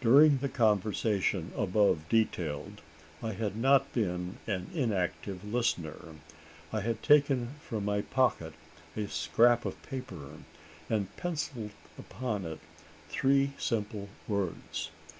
During 0.00 0.38
the 0.38 0.48
conversation 0.48 1.52
above 1.56 2.08
detailed, 2.08 2.80
I 3.22 3.34
had 3.34 3.54
not 3.56 3.92
been 3.92 4.38
an 4.48 4.68
inactive 4.74 5.44
listener. 5.44 6.16
I 6.72 6.80
had 6.80 7.04
taken 7.04 7.50
from 7.60 7.84
my 7.84 8.00
pocket 8.00 8.54
a 8.96 9.06
scrap 9.06 9.64
of 9.64 9.80
paper, 9.84 10.30
and 10.88 11.16
pencilled 11.16 11.70
upon 11.96 12.44
it 12.46 12.58
three 13.10 13.52
simple 13.58 14.08
words. 14.26 14.90